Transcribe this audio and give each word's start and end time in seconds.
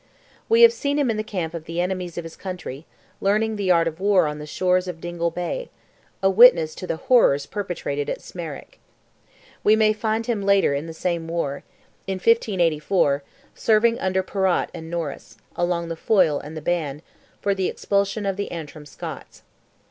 We 0.49 0.63
have 0.63 0.73
seen 0.73 0.97
him 0.97 1.11
in 1.11 1.17
the 1.17 1.23
camp 1.23 1.53
of 1.53 1.65
the 1.65 1.79
enemies 1.79 2.17
of 2.17 2.23
his 2.23 2.35
country, 2.35 2.87
learning 3.21 3.55
the 3.55 3.69
art 3.69 3.87
of 3.87 3.99
war 3.99 4.25
on 4.25 4.39
the 4.39 4.47
shores 4.47 4.87
of 4.87 4.99
Dingle 4.99 5.29
Bay—a 5.29 6.27
witness 6.27 6.73
to 6.73 6.87
the 6.87 6.95
horrors 6.95 7.45
perpetrated 7.45 8.09
at 8.09 8.19
Smerwick. 8.19 8.79
We 9.63 9.75
may 9.75 9.93
find 9.93 10.25
him 10.25 10.41
later 10.41 10.73
in 10.73 10.87
the 10.87 10.95
same 10.95 11.27
war—in 11.27 12.19
1584—serving 12.19 13.99
under 13.99 14.23
Perrott 14.23 14.69
and 14.73 14.89
Norris, 14.89 15.37
along 15.55 15.87
the 15.89 15.95
Foyle 15.95 16.39
and 16.39 16.57
the 16.57 16.63
Bann, 16.63 17.03
for 17.39 17.53
the 17.53 17.67
expulsion 17.67 18.25
of 18.25 18.37
the 18.37 18.51
Antrim 18.51 18.87
Scots. 18.87 19.43